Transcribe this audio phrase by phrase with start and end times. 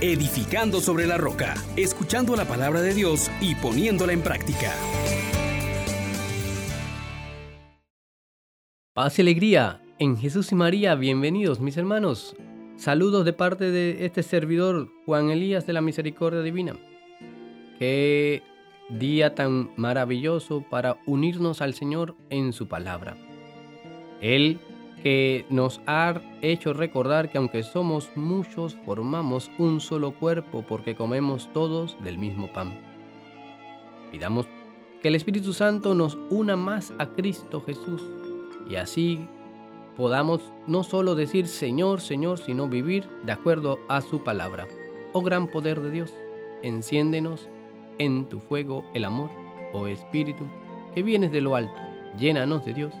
[0.00, 4.72] edificando sobre la roca, escuchando la palabra de Dios y poniéndola en práctica.
[8.94, 12.34] Paz y alegría en Jesús y María, bienvenidos mis hermanos.
[12.76, 16.76] Saludos de parte de este servidor Juan Elías de la Misericordia Divina.
[17.78, 18.42] Qué
[18.88, 23.16] día tan maravilloso para unirnos al Señor en su palabra.
[24.22, 24.60] Él
[25.02, 31.48] que nos ha hecho recordar que aunque somos muchos, formamos un solo cuerpo porque comemos
[31.52, 32.78] todos del mismo pan.
[34.12, 34.46] Pidamos
[35.02, 38.02] que el Espíritu Santo nos una más a Cristo Jesús
[38.68, 39.26] y así
[39.96, 44.68] podamos no solo decir Señor, Señor, sino vivir de acuerdo a su palabra.
[45.12, 46.14] Oh gran poder de Dios,
[46.62, 47.48] enciéndenos
[47.98, 49.30] en tu fuego el amor,
[49.72, 50.44] oh Espíritu,
[50.94, 51.80] que vienes de lo alto,
[52.18, 52.94] llénanos de Dios,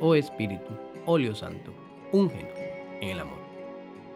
[0.00, 0.72] oh Espíritu
[1.06, 1.72] óleo santo,
[2.12, 2.52] úngenos
[3.00, 3.38] en el amor.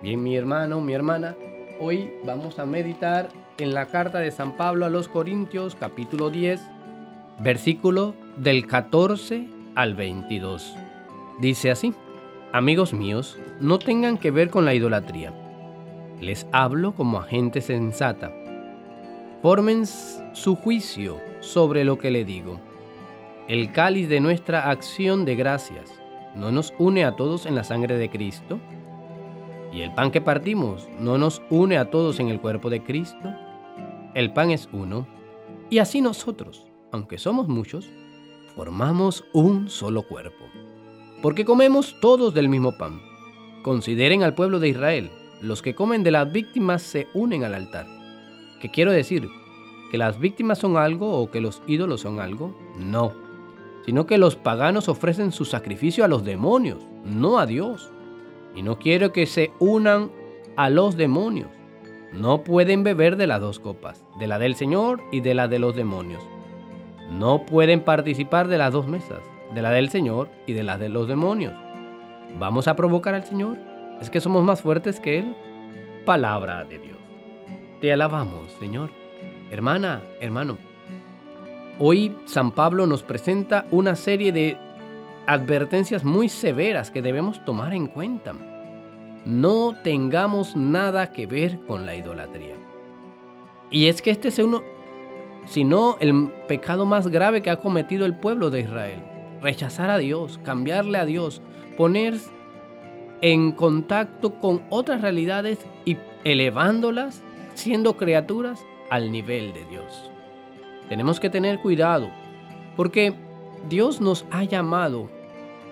[0.02, 1.36] Bien, mi hermano, mi hermana,
[1.80, 6.60] hoy vamos a meditar en la carta de San Pablo a los Corintios, capítulo 10,
[7.41, 10.74] versículo del 14 al 22.
[11.41, 11.94] Dice así,
[12.52, 15.32] amigos míos, no tengan que ver con la idolatría.
[16.20, 18.32] Les hablo como a gente sensata.
[19.42, 22.60] Formen su juicio sobre lo que le digo.
[23.48, 26.03] El cáliz de nuestra acción de gracias
[26.34, 28.58] no nos une a todos en la sangre de Cristo?
[29.72, 33.34] ¿Y el pan que partimos no nos une a todos en el cuerpo de Cristo?
[34.14, 35.06] El pan es uno,
[35.70, 37.88] y así nosotros, aunque somos muchos,
[38.54, 40.44] formamos un solo cuerpo.
[41.22, 43.00] Porque comemos todos del mismo pan.
[43.62, 45.10] Consideren al pueblo de Israel,
[45.41, 47.86] los que comen de las víctimas se unen al altar.
[48.60, 49.28] ¿Qué quiero decir?
[49.91, 52.56] ¿Que las víctimas son algo o que los ídolos son algo?
[52.78, 53.23] No
[53.84, 57.91] sino que los paganos ofrecen su sacrificio a los demonios, no a Dios.
[58.54, 60.10] Y no quiero que se unan
[60.56, 61.48] a los demonios.
[62.12, 65.58] No pueden beber de las dos copas, de la del Señor y de la de
[65.58, 66.22] los demonios.
[67.10, 69.20] No pueden participar de las dos mesas,
[69.53, 71.53] de la del Señor y de la de los demonios.
[72.38, 73.59] ¿Vamos a provocar al Señor?
[74.00, 75.36] ¿Es que somos más fuertes que Él?
[76.04, 76.98] Palabra de Dios.
[77.80, 78.91] Te alabamos, Señor.
[79.50, 80.56] Hermana, hermano,
[81.80, 84.56] Hoy San Pablo nos presenta una serie de
[85.26, 88.32] advertencias muy severas que debemos tomar en cuenta.
[89.24, 92.54] No tengamos nada que ver con la idolatría.
[93.72, 94.62] Y es que este es uno,
[95.46, 99.02] sino el pecado más grave que ha cometido el pueblo de Israel.
[99.42, 101.42] Rechazar a Dios, cambiarle a Dios,
[101.76, 102.14] poner
[103.20, 107.20] en contacto con otras realidades y elevándolas,
[107.54, 110.13] siendo criaturas al nivel de Dios.
[110.89, 112.11] Tenemos que tener cuidado
[112.77, 113.15] porque
[113.69, 115.11] Dios nos ha llamado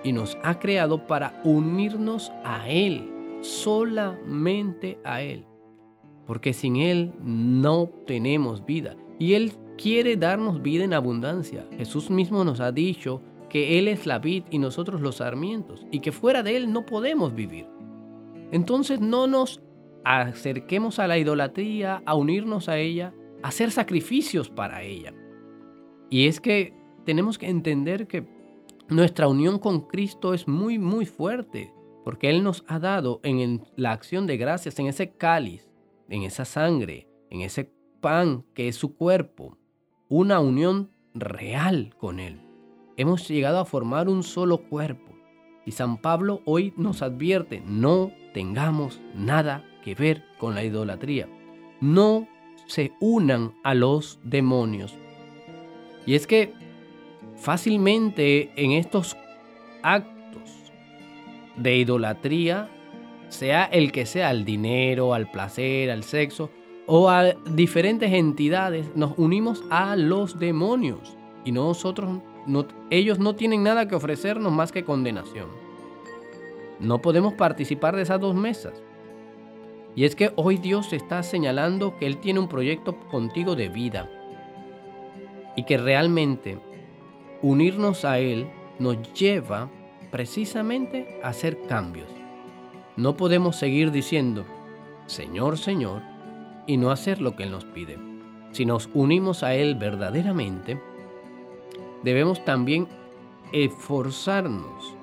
[0.05, 5.45] y nos ha creado para unirnos a Él, solamente a Él.
[6.27, 8.97] Porque sin Él no tenemos vida.
[9.19, 11.67] Y Él quiere darnos vida en abundancia.
[11.77, 16.01] Jesús mismo nos ha dicho que Él es la vid y nosotros los sarmientos, y
[16.01, 17.67] que fuera de Él no podemos vivir.
[18.51, 19.61] Entonces no nos
[20.05, 25.15] acerquemos a la idolatría, a unirnos a ella, hacer sacrificios para ella.
[26.11, 28.27] Y es que tenemos que entender que
[28.89, 31.73] nuestra unión con Cristo es muy, muy fuerte,
[32.05, 35.71] porque Él nos ha dado en la acción de gracias, en ese cáliz,
[36.09, 39.57] en esa sangre, en ese pan que es su cuerpo,
[40.09, 42.41] una unión real con Él.
[42.97, 45.13] Hemos llegado a formar un solo cuerpo.
[45.65, 51.29] Y San Pablo hoy nos advierte, no tengamos nada que ver con la idolatría.
[51.81, 52.29] No
[52.73, 54.95] se unan a los demonios.
[56.07, 56.55] Y es que
[57.37, 59.15] fácilmente en estos
[59.83, 60.73] actos
[61.57, 62.71] de idolatría,
[63.29, 66.51] sea el que sea, al dinero, al placer, al sexo
[66.87, 73.63] o a diferentes entidades, nos unimos a los demonios y nosotros no, ellos no tienen
[73.63, 75.49] nada que ofrecernos más que condenación.
[76.81, 78.83] No podemos participar de esas dos mesas.
[79.95, 84.09] Y es que hoy Dios está señalando que Él tiene un proyecto contigo de vida.
[85.57, 86.59] Y que realmente
[87.43, 89.69] unirnos a Él nos lleva
[90.11, 92.09] precisamente a hacer cambios.
[92.97, 94.45] No podemos seguir diciendo,
[95.07, 96.03] Señor, Señor,
[96.67, 97.99] y no hacer lo que Él nos pide.
[98.53, 100.81] Si nos unimos a Él verdaderamente,
[102.03, 102.89] debemos también
[103.53, 104.95] esforzarnos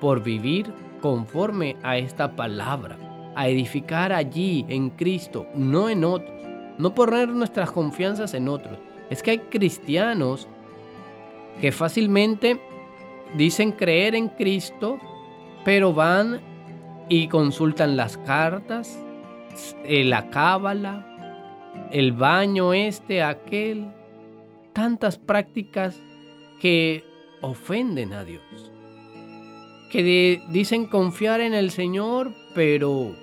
[0.00, 0.72] por vivir
[1.02, 6.40] conforme a esta palabra a edificar allí en Cristo, no en otros.
[6.78, 8.78] No poner nuestras confianzas en otros.
[9.10, 10.48] Es que hay cristianos
[11.60, 12.60] que fácilmente
[13.36, 14.98] dicen creer en Cristo,
[15.64, 16.40] pero van
[17.08, 18.98] y consultan las cartas
[19.84, 21.04] eh, la cábala,
[21.90, 23.90] el baño este, aquel,
[24.72, 26.00] tantas prácticas
[26.60, 27.04] que
[27.40, 28.70] ofenden a Dios,
[29.90, 33.14] que dicen confiar en el Señor, pero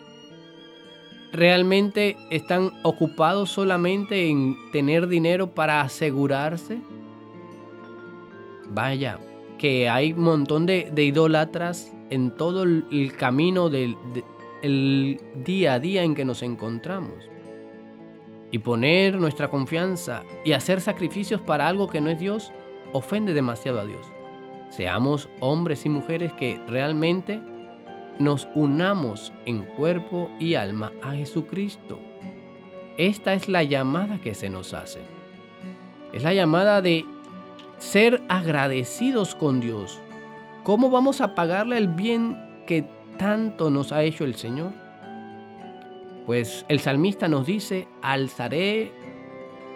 [1.31, 6.80] realmente están ocupados solamente en tener dinero para asegurarse.
[8.69, 9.19] Vaya,
[9.58, 13.96] que hay un montón de, idólatras en todo el, camino del
[15.44, 17.30] día a día en que nos encontramos.
[18.52, 22.52] Y poner nuestra confianza y hacer sacrificios para algo que no es Dios
[22.94, 24.17] ofende demasiado a Dios.
[24.69, 27.40] Seamos hombres y mujeres que realmente
[28.19, 32.00] nos unamos en cuerpo y alma a Jesucristo.
[32.98, 35.02] Esta es la llamada que se nos hace.
[36.14, 37.06] Es la llamada de
[37.78, 40.00] ser agradecidos con Dios.
[40.64, 42.86] ¿Cómo vamos a pagarle el bien que
[43.18, 44.72] tanto nos ha hecho el Señor?
[46.25, 48.92] Pues el salmista nos dice, alzaré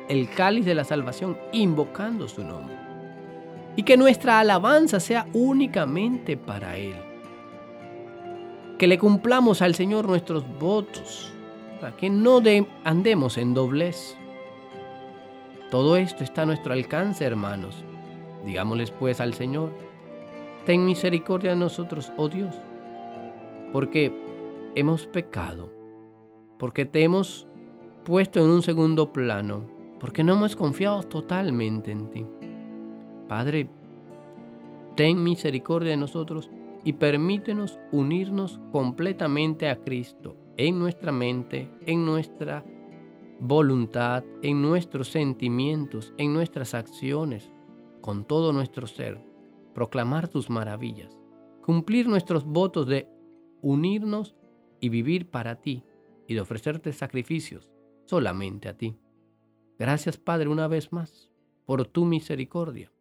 [0.09, 2.90] el cáliz de la salvación invocando su nombre.
[3.75, 6.95] Y que nuestra alabanza sea únicamente para Él.
[8.77, 11.31] Que le cumplamos al Señor nuestros votos,
[11.79, 12.41] para que no
[12.83, 14.17] andemos en doblez.
[15.69, 17.83] Todo esto está a nuestro alcance, hermanos.
[18.45, 19.71] Digámosles pues al Señor,
[20.65, 22.55] ten misericordia de nosotros, oh Dios,
[23.71, 24.11] porque
[24.75, 25.71] hemos pecado,
[26.57, 27.47] porque te hemos
[28.03, 29.65] puesto en un segundo plano,
[29.99, 32.25] porque no hemos confiado totalmente en ti.
[33.31, 33.69] Padre,
[34.97, 36.51] ten misericordia de nosotros
[36.83, 42.65] y permítenos unirnos completamente a Cristo en nuestra mente, en nuestra
[43.39, 47.53] voluntad, en nuestros sentimientos, en nuestras acciones,
[48.01, 49.23] con todo nuestro ser,
[49.73, 51.17] proclamar tus maravillas,
[51.65, 53.07] cumplir nuestros votos de
[53.61, 54.35] unirnos
[54.81, 55.85] y vivir para ti
[56.27, 57.71] y de ofrecerte sacrificios
[58.03, 58.97] solamente a ti.
[59.79, 61.31] Gracias Padre una vez más
[61.65, 62.91] por tu misericordia,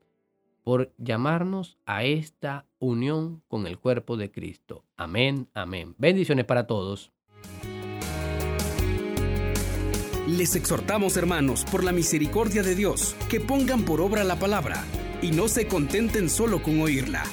[0.62, 4.85] por llamarnos a esta unión con el cuerpo de Cristo.
[4.97, 5.95] Amén, amén.
[5.99, 7.12] Bendiciones para todos.
[10.27, 14.85] Les exhortamos, hermanos, por la misericordia de Dios, que pongan por obra la palabra
[15.23, 17.25] y no se contenten solo con oírla.